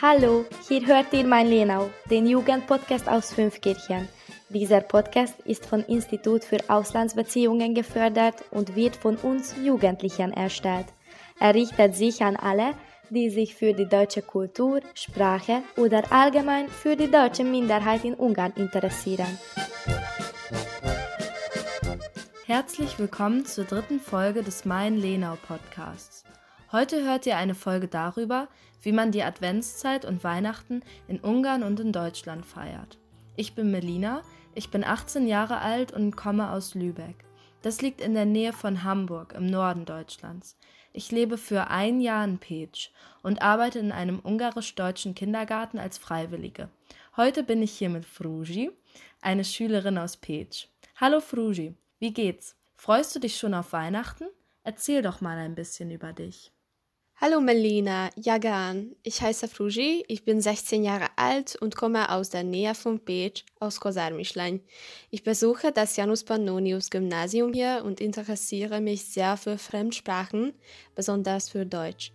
[0.00, 4.08] Hallo, hier hört ihr mein Lenau, den Jugendpodcast aus Fünfkirchen.
[4.50, 10.86] Dieser Podcast ist vom Institut für Auslandsbeziehungen gefördert und wird von uns Jugendlichen erstellt.
[11.40, 12.74] Er richtet sich an alle,
[13.10, 18.52] die sich für die deutsche Kultur, Sprache oder allgemein für die deutsche Minderheit in Ungarn
[18.56, 19.38] interessieren.
[22.48, 26.24] Herzlich willkommen zur dritten Folge des Mein Lenau Podcasts.
[26.72, 28.48] Heute hört ihr eine Folge darüber,
[28.80, 32.96] wie man die Adventszeit und Weihnachten in Ungarn und in Deutschland feiert.
[33.36, 34.22] Ich bin Melina,
[34.54, 37.22] ich bin 18 Jahre alt und komme aus Lübeck.
[37.60, 40.56] Das liegt in der Nähe von Hamburg im Norden Deutschlands.
[40.94, 42.88] Ich lebe für ein Jahr in Pécs
[43.22, 46.70] und arbeite in einem ungarisch-deutschen Kindergarten als Freiwillige.
[47.14, 48.70] Heute bin ich hier mit Fruji,
[49.20, 50.68] eine Schülerin aus Pécs.
[50.96, 52.56] Hallo Fruji, wie geht's?
[52.76, 54.24] Freust du dich schon auf Weihnachten?
[54.62, 56.52] Erzähl doch mal ein bisschen über dich.
[57.20, 58.94] Hallo Melina, Jagan.
[59.02, 63.44] Ich heiße Fruji, ich bin 16 Jahre alt und komme aus der Nähe von Peć
[63.58, 64.60] aus Kosarmischlein.
[65.10, 70.52] Ich besuche das Janus Pannonius Gymnasium hier und interessiere mich sehr für Fremdsprachen,
[70.94, 72.12] besonders für Deutsch.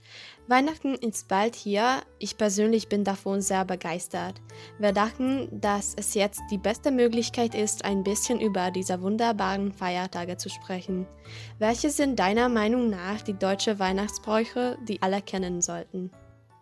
[0.47, 2.01] Weihnachten ist bald hier.
[2.19, 4.41] Ich persönlich bin davon sehr begeistert.
[4.77, 10.35] Wir dachten, dass es jetzt die beste Möglichkeit ist, ein bisschen über diese wunderbaren Feiertage
[10.35, 11.07] zu sprechen.
[11.59, 16.11] Welche sind deiner Meinung nach die deutsche Weihnachtsbräuche, die alle kennen sollten?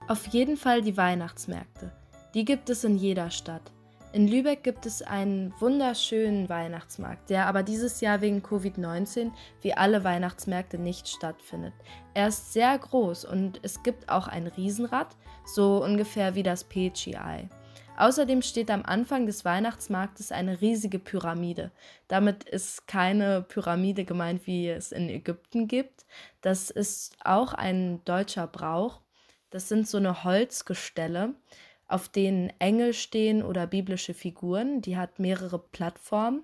[0.07, 1.91] Auf jeden Fall die Weihnachtsmärkte.
[2.35, 3.71] Die gibt es in jeder Stadt.
[4.13, 9.31] In Lübeck gibt es einen wunderschönen Weihnachtsmarkt, der aber dieses Jahr wegen Covid-19
[9.61, 11.73] wie alle Weihnachtsmärkte nicht stattfindet.
[12.13, 17.47] Er ist sehr groß und es gibt auch ein Riesenrad, so ungefähr wie das Peci-Ei.
[17.95, 21.71] Außerdem steht am Anfang des Weihnachtsmarktes eine riesige Pyramide.
[22.09, 26.05] Damit ist keine Pyramide gemeint, wie es in Ägypten gibt.
[26.41, 28.99] Das ist auch ein deutscher Brauch.
[29.51, 31.35] Das sind so eine Holzgestelle
[31.91, 34.81] auf denen Engel stehen oder biblische Figuren.
[34.81, 36.43] Die hat mehrere Plattformen.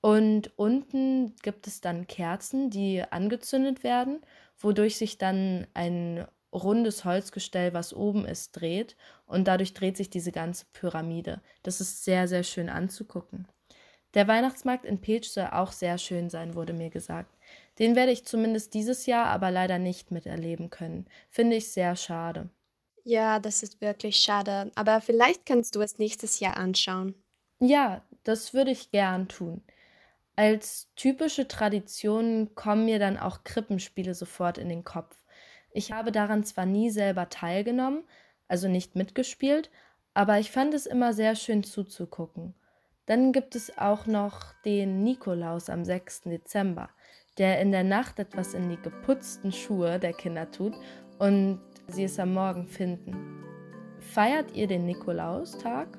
[0.00, 4.20] Und unten gibt es dann Kerzen, die angezündet werden,
[4.58, 8.96] wodurch sich dann ein rundes Holzgestell, was oben ist, dreht.
[9.26, 11.40] Und dadurch dreht sich diese ganze Pyramide.
[11.62, 13.48] Das ist sehr, sehr schön anzugucken.
[14.14, 17.36] Der Weihnachtsmarkt in Peć soll auch sehr schön sein, wurde mir gesagt.
[17.78, 21.06] Den werde ich zumindest dieses Jahr aber leider nicht miterleben können.
[21.28, 22.48] Finde ich sehr schade.
[23.08, 24.70] Ja, das ist wirklich schade.
[24.74, 27.14] Aber vielleicht kannst du es nächstes Jahr anschauen.
[27.58, 29.62] Ja, das würde ich gern tun.
[30.36, 35.16] Als typische Tradition kommen mir dann auch Krippenspiele sofort in den Kopf.
[35.72, 38.04] Ich habe daran zwar nie selber teilgenommen,
[38.46, 39.70] also nicht mitgespielt,
[40.12, 42.52] aber ich fand es immer sehr schön zuzugucken.
[43.06, 46.24] Dann gibt es auch noch den Nikolaus am 6.
[46.24, 46.90] Dezember,
[47.38, 50.74] der in der Nacht etwas in die geputzten Schuhe der Kinder tut
[51.18, 53.14] und sie es am Morgen finden.
[54.00, 55.98] Feiert ihr den Nikolaustag?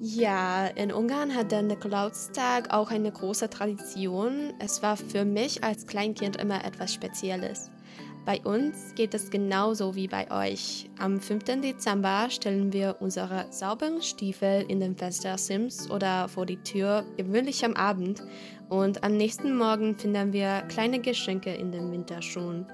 [0.00, 4.52] Ja, in Ungarn hat der Nikolaustag auch eine große Tradition.
[4.58, 7.70] Es war für mich als Kleinkind immer etwas Spezielles.
[8.24, 10.88] Bei uns geht es genauso wie bei euch.
[10.98, 11.44] Am 5.
[11.60, 17.74] Dezember stellen wir unsere sauberen Stiefel in den Fenstersims oder vor die Tür, gewöhnlich am
[17.74, 18.22] Abend,
[18.70, 22.66] und am nächsten Morgen finden wir kleine Geschenke in den Winterschuhen.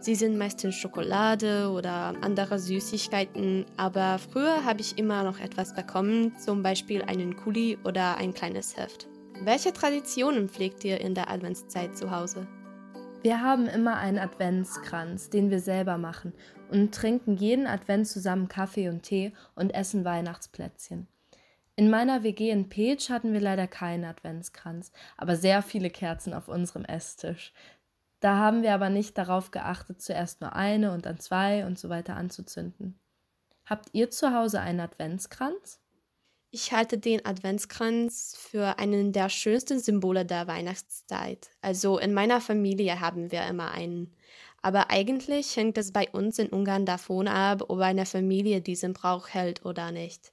[0.00, 6.38] Sie sind meistens Schokolade oder andere Süßigkeiten, aber früher habe ich immer noch etwas bekommen,
[6.38, 9.08] zum Beispiel einen Kuli oder ein kleines Heft.
[9.42, 12.46] Welche Traditionen pflegt ihr in der Adventszeit zu Hause?
[13.22, 16.32] Wir haben immer einen Adventskranz, den wir selber machen
[16.70, 21.08] und trinken jeden Advent zusammen Kaffee und Tee und essen Weihnachtsplätzchen.
[21.76, 26.48] In meiner WG in Peć hatten wir leider keinen Adventskranz, aber sehr viele Kerzen auf
[26.48, 27.52] unserem Esstisch.
[28.20, 31.88] Da haben wir aber nicht darauf geachtet, zuerst nur eine und dann zwei und so
[31.88, 32.98] weiter anzuzünden.
[33.64, 35.80] Habt ihr zu Hause einen Adventskranz?
[36.50, 41.48] Ich halte den Adventskranz für einen der schönsten Symbole der Weihnachtszeit.
[41.62, 44.16] Also in meiner Familie haben wir immer einen.
[44.60, 49.28] Aber eigentlich hängt es bei uns in Ungarn davon ab, ob eine Familie diesen Brauch
[49.28, 50.32] hält oder nicht.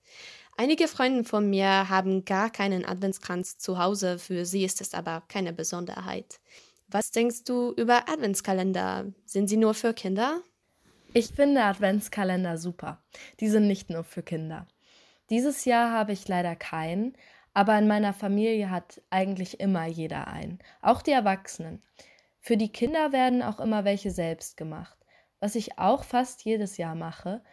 [0.58, 5.22] Einige Freunde von mir haben gar keinen Adventskranz zu Hause, für sie ist es aber
[5.28, 6.40] keine Besonderheit.
[6.90, 9.12] Was denkst du über Adventskalender?
[9.26, 10.42] Sind sie nur für Kinder?
[11.14, 13.04] Ich finde Adventskalender super.
[13.42, 14.68] Die sind nicht nur für Kinder.
[15.30, 17.18] Dieses Jahr habe ich leider keinen,
[17.54, 21.84] aber in meiner Familie hat eigentlich immer jeder einen, auch die Erwachsenen.
[22.40, 24.98] Für die Kinder werden auch immer welche selbst gemacht.
[25.42, 27.44] Was ich auch fast jedes Jahr mache,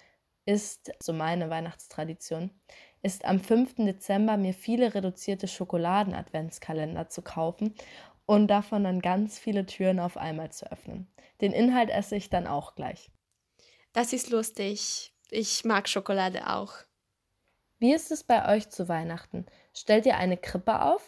[0.46, 2.52] ist, so meine Weihnachtstradition,
[3.02, 3.76] ist am 5.
[3.76, 7.74] Dezember mir viele reduzierte Schokoladen-Adventskalender zu kaufen
[8.26, 11.08] und davon dann ganz viele Türen auf einmal zu öffnen.
[11.40, 13.10] Den Inhalt esse ich dann auch gleich.
[13.92, 15.12] Das ist lustig.
[15.30, 16.72] Ich mag Schokolade auch.
[17.78, 19.46] Wie ist es bei euch zu Weihnachten?
[19.74, 21.02] Stellt ihr eine Krippe auf?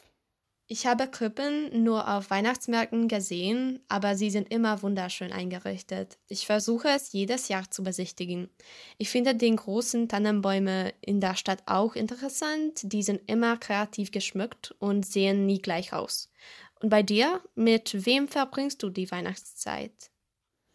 [0.69, 6.19] Ich habe Krippen nur auf Weihnachtsmärkten gesehen, aber sie sind immer wunderschön eingerichtet.
[6.27, 8.51] Ich versuche es jedes Jahr zu besichtigen.
[8.99, 12.81] Ich finde den großen Tannenbäume in der Stadt auch interessant.
[12.83, 16.33] Die sind immer kreativ geschmückt und sehen nie gleich aus.
[16.81, 20.11] Und bei dir, mit wem verbringst du die Weihnachtszeit?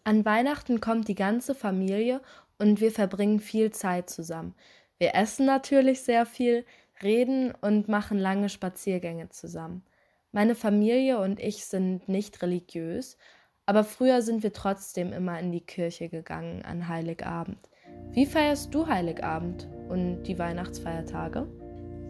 [0.04, 2.22] An Weihnachten kommt die ganze Familie
[2.58, 4.56] und wir verbringen viel Zeit zusammen.
[4.98, 6.66] Wir essen natürlich sehr viel,
[7.04, 9.84] reden und machen lange Spaziergänge zusammen.
[10.32, 13.18] Meine Familie und ich sind nicht religiös,
[13.66, 17.70] aber früher sind wir trotzdem immer in die Kirche gegangen an Heiligabend.
[18.12, 21.48] Wie feierst du Heiligabend und die Weihnachtsfeiertage?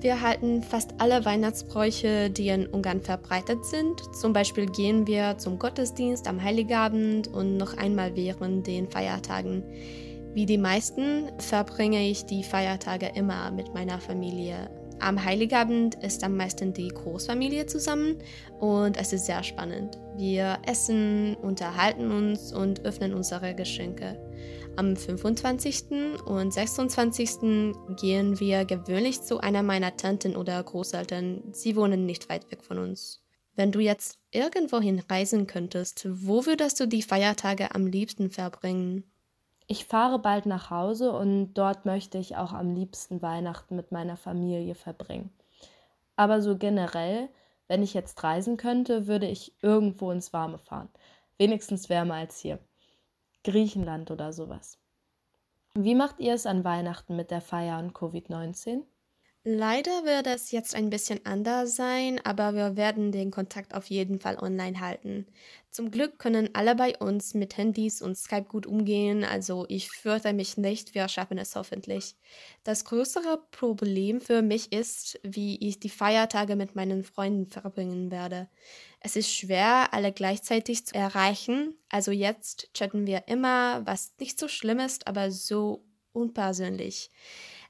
[0.01, 4.01] Wir halten fast alle Weihnachtsbräuche, die in Ungarn verbreitet sind.
[4.19, 9.63] Zum Beispiel gehen wir zum Gottesdienst am Heiligabend und noch einmal während den Feiertagen.
[10.33, 14.71] Wie die meisten verbringe ich die Feiertage immer mit meiner Familie
[15.01, 18.19] am Heiligabend ist am meisten die Großfamilie zusammen
[18.59, 19.97] und es ist sehr spannend.
[20.15, 24.19] Wir essen, unterhalten uns und öffnen unsere Geschenke.
[24.77, 25.91] Am 25.
[26.25, 27.75] und 26.
[27.99, 31.43] gehen wir gewöhnlich zu einer meiner Tanten oder Großeltern.
[31.51, 33.21] Sie wohnen nicht weit weg von uns.
[33.55, 39.03] Wenn du jetzt irgendwohin reisen könntest, wo würdest du die Feiertage am liebsten verbringen?
[39.67, 44.15] Ich fahre bald nach Hause und dort möchte ich auch am liebsten Weihnachten mit meiner
[44.15, 45.31] Familie verbringen.
[46.15, 47.29] Aber so generell,
[47.67, 50.89] wenn ich jetzt reisen könnte, würde ich irgendwo ins Warme fahren.
[51.37, 52.59] Wenigstens wärmer als hier.
[53.43, 54.77] Griechenland oder sowas.
[55.73, 58.83] Wie macht ihr es an Weihnachten mit der Feier und Covid-19?
[59.43, 64.19] Leider wird es jetzt ein bisschen anders sein, aber wir werden den Kontakt auf jeden
[64.19, 65.25] Fall online halten.
[65.71, 70.33] Zum Glück können alle bei uns mit Handys und Skype gut umgehen, also ich fürchte
[70.33, 72.17] mich nicht, wir schaffen es hoffentlich.
[72.63, 78.47] Das größere Problem für mich ist, wie ich die Feiertage mit meinen Freunden verbringen werde.
[78.99, 84.47] Es ist schwer, alle gleichzeitig zu erreichen, also jetzt chatten wir immer, was nicht so
[84.47, 85.83] schlimm ist, aber so
[86.13, 87.09] unpersönlich.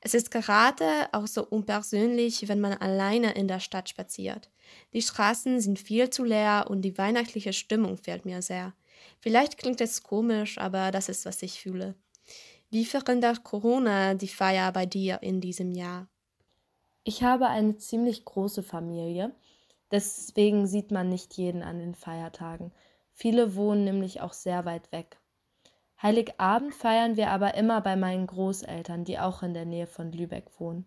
[0.02, 4.50] Es ist gerade auch so unpersönlich, wenn man alleine in der Stadt spaziert.
[4.94, 8.74] Die Straßen sind viel zu leer und die weihnachtliche Stimmung fehlt mir sehr.
[9.20, 11.96] Vielleicht klingt es komisch, aber das ist, was ich fühle.
[12.70, 16.10] Wie verändert Corona die Feier bei dir in diesem Jahr?
[17.04, 19.36] Ich habe eine ziemlich große Familie,
[19.92, 22.74] deswegen sieht man nicht jeden an den Feiertagen.
[23.12, 25.21] Viele wohnen nämlich auch sehr weit weg.
[26.02, 30.60] Heiligabend feiern wir aber immer bei meinen Großeltern, die auch in der Nähe von Lübeck
[30.60, 30.86] wohnen.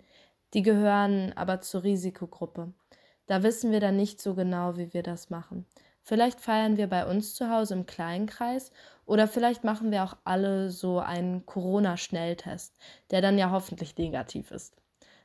[0.54, 2.72] Die gehören aber zur Risikogruppe.
[3.26, 5.66] Da wissen wir dann nicht so genau, wie wir das machen.
[6.02, 8.72] Vielleicht feiern wir bei uns zu Hause im kleinen Kreis
[9.06, 12.76] oder vielleicht machen wir auch alle so einen Corona-Schnelltest,
[13.10, 14.76] der dann ja hoffentlich negativ ist.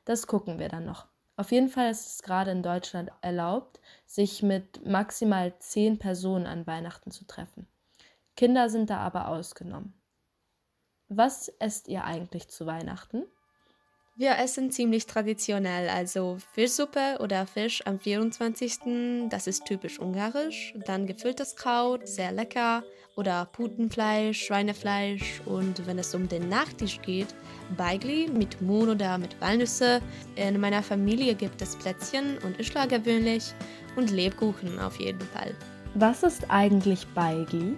[0.05, 1.07] Das gucken wir dann noch.
[1.35, 6.67] Auf jeden Fall ist es gerade in Deutschland erlaubt, sich mit maximal zehn Personen an
[6.67, 7.67] Weihnachten zu treffen.
[8.39, 9.93] Kinder sind da aber ausgenommen.
[11.09, 13.25] Was esst ihr eigentlich zu Weihnachten?
[14.15, 19.27] Wir essen ziemlich traditionell, also Fischsuppe oder Fisch am 24.
[19.27, 20.73] Das ist typisch ungarisch.
[20.85, 22.85] Dann gefülltes Kraut, sehr lecker.
[23.17, 25.41] Oder Putenfleisch, Schweinefleisch.
[25.43, 27.35] Und wenn es um den Nachtisch geht,
[27.75, 29.99] Beigli mit Mohn oder mit Walnüsse.
[30.37, 33.53] In meiner Familie gibt es Plätzchen und Ischla gewöhnlich.
[33.97, 35.53] Und Lebkuchen auf jeden Fall.
[35.95, 37.75] Was ist eigentlich Beigli?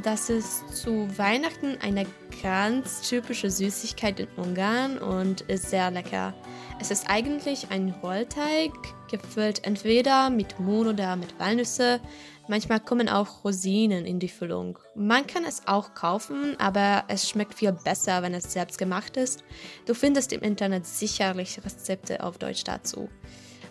[0.00, 2.06] Das ist zu Weihnachten eine
[2.42, 6.34] ganz typische Süßigkeit in Ungarn und ist sehr lecker.
[6.80, 8.72] Es ist eigentlich ein Rollteig,
[9.10, 12.00] gefüllt entweder mit Mohn oder mit Walnüsse.
[12.48, 14.78] Manchmal kommen auch Rosinen in die Füllung.
[14.96, 19.44] Man kann es auch kaufen, aber es schmeckt viel besser, wenn es selbst gemacht ist.
[19.86, 23.08] Du findest im Internet sicherlich Rezepte auf Deutsch dazu.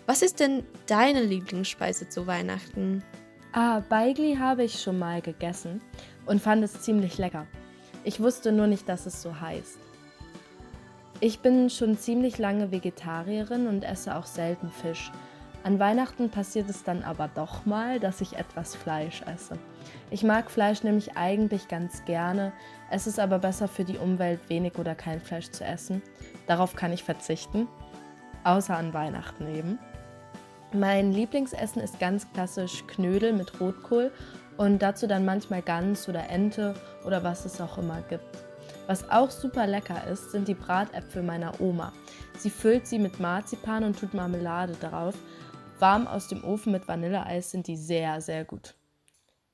[0.06, 3.02] Was ist denn deine Lieblingsspeise zu Weihnachten?
[3.52, 5.82] Ah, Beigli habe ich schon mal gegessen
[6.26, 7.46] und fand es ziemlich lecker.
[8.04, 9.78] Ich wusste nur nicht, dass es so heißt.
[11.20, 15.12] Ich bin schon ziemlich lange Vegetarierin und esse auch selten Fisch.
[15.64, 19.56] An Weihnachten passiert es dann aber doch mal, dass ich etwas Fleisch esse.
[20.10, 22.52] Ich mag Fleisch nämlich eigentlich ganz gerne,
[22.90, 26.02] es ist aber besser für die Umwelt, wenig oder kein Fleisch zu essen.
[26.48, 27.68] Darauf kann ich verzichten,
[28.42, 29.78] außer an Weihnachten eben.
[30.72, 34.10] Mein Lieblingsessen ist ganz klassisch Knödel mit Rotkohl
[34.56, 38.24] und dazu dann manchmal Gans oder Ente oder was es auch immer gibt.
[38.86, 41.92] Was auch super lecker ist, sind die Bratäpfel meiner Oma.
[42.36, 45.14] Sie füllt sie mit Marzipan und tut Marmelade darauf.
[45.78, 48.74] Warm aus dem Ofen mit Vanilleeis sind die sehr, sehr gut.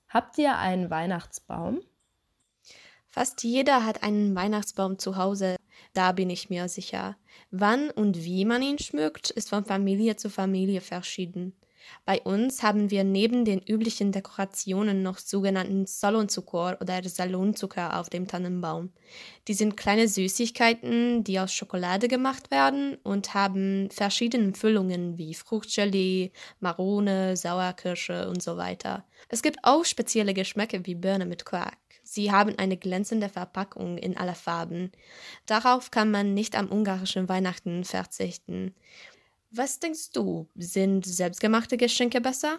[0.09, 1.81] Habt ihr einen Weihnachtsbaum?
[3.07, 5.57] Fast jeder hat einen Weihnachtsbaum zu Hause,
[5.93, 7.17] da bin ich mir sicher.
[7.51, 11.55] Wann und wie man ihn schmückt, ist von Familie zu Familie verschieden.
[12.05, 18.27] Bei uns haben wir neben den üblichen Dekorationen noch sogenannten Salonzucker oder Salonzucker auf dem
[18.27, 18.91] Tannenbaum.
[19.47, 26.33] Die sind kleine Süßigkeiten, die aus Schokolade gemacht werden und haben verschiedene Füllungen wie Fruchtgelee,
[26.61, 29.05] Marone, Sauerkirsche und so weiter.
[29.29, 31.77] Es gibt auch spezielle Geschmäcke wie Birne mit Quark.
[32.11, 34.93] Sie haben eine glänzende Verpackung in aller Farben.
[35.45, 38.75] Darauf kann man nicht am ungarischen Weihnachten verzichten.
[39.51, 42.59] Was denkst du, sind selbstgemachte Geschenke besser?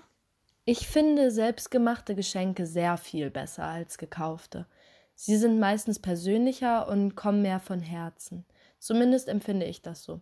[0.66, 4.66] Ich finde selbstgemachte Geschenke sehr viel besser als gekaufte.
[5.14, 8.46] Sie sind meistens persönlicher und kommen mehr von Herzen.
[8.80, 10.22] Zumindest empfinde ich das so.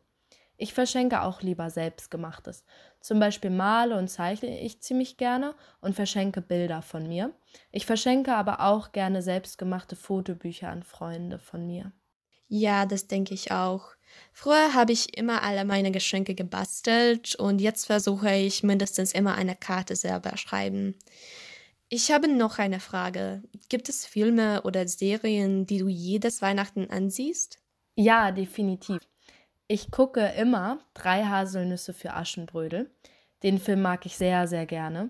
[0.57, 2.65] Ich verschenke auch lieber selbstgemachtes.
[2.99, 7.31] Zum Beispiel male und zeichne ich ziemlich gerne und verschenke Bilder von mir.
[7.71, 11.93] Ich verschenke aber auch gerne selbstgemachte Fotobücher an Freunde von mir.
[12.47, 13.97] Ja, das denke ich auch.
[14.31, 19.55] Früher habe ich immer alle meine Geschenke gebastelt und jetzt versuche ich mindestens immer eine
[19.55, 20.95] Karte selber schreiben.
[21.89, 23.43] Ich habe noch eine Frage.
[23.69, 27.59] Gibt es Filme oder Serien, die du jedes Weihnachten ansiehst?
[27.95, 28.99] Ja, definitiv.
[29.67, 32.91] Ich gucke immer drei Haselnüsse für Aschenbrödel.
[33.43, 35.09] Den Film mag ich sehr, sehr gerne.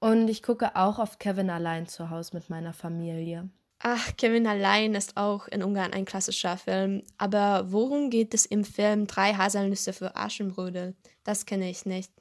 [0.00, 3.48] Und ich gucke auch auf Kevin allein zu Hause mit meiner Familie.
[3.80, 7.02] Ach, Kevin allein ist auch in Ungarn ein klassischer Film.
[7.16, 10.94] Aber worum geht es im Film Drei Haselnüsse für Aschenbrödel?
[11.22, 12.12] Das kenne ich nicht.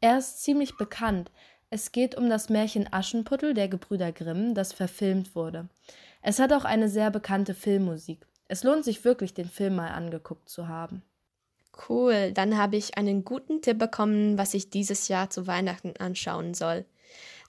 [0.00, 1.30] Er ist ziemlich bekannt.
[1.68, 5.68] Es geht um das Märchen Aschenputtel der Gebrüder Grimm, das verfilmt wurde.
[6.22, 8.26] Es hat auch eine sehr bekannte Filmmusik.
[8.48, 11.02] Es lohnt sich wirklich, den Film mal angeguckt zu haben.
[11.88, 16.52] Cool, dann habe ich einen guten Tipp bekommen, was ich dieses Jahr zu Weihnachten anschauen
[16.52, 16.84] soll.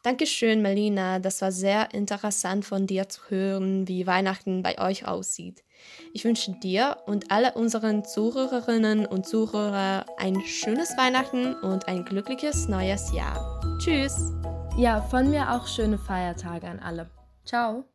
[0.04, 1.20] Dankeschön, Melina.
[1.20, 5.64] Das war sehr interessant von dir zu hören, wie Weihnachten bei euch aussieht.
[6.12, 12.68] Ich wünsche dir und alle unseren Zuhörerinnen und Zuhörer ein schönes Weihnachten und ein glückliches
[12.68, 13.62] neues Jahr.
[13.80, 14.34] Tschüss.
[14.78, 17.10] Ja, von mir auch schöne Feiertage an alle.
[17.46, 17.86] Ciao.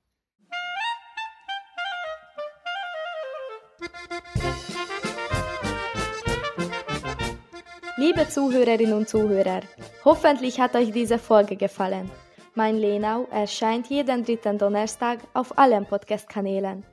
[7.99, 9.61] Liebe Zuhörerinnen und Zuhörer,
[10.05, 12.11] hoffentlich hat euch diese Folge gefallen.
[12.55, 16.85] Mein Lenau erscheint jeden dritten Donnerstag auf allen Podcast-Kanälen.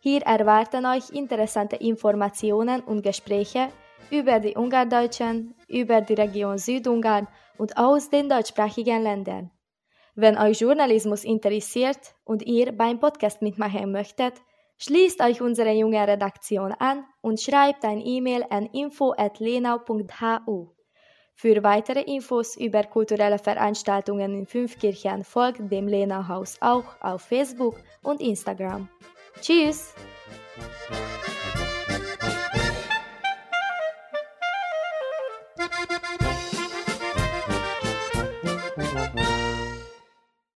[0.00, 3.68] Hier erwarten euch interessante Informationen und Gespräche
[4.10, 7.28] über die Ungardeutschen, über die Region Südungarn
[7.58, 9.50] und aus den deutschsprachigen Ländern.
[10.14, 14.34] Wenn euch Journalismus interessiert und ihr beim Podcast mitmachen möchtet,
[14.84, 19.14] Schließt euch unsere junge Redaktion an und schreibt ein E-Mail an info.lenau.hu.
[21.42, 27.80] Für weitere Infos über kulturelle Veranstaltungen in Fünfkirchen folgt dem Lena Haus auch auf Facebook
[28.00, 28.88] und Instagram.
[29.40, 29.92] Tschüss!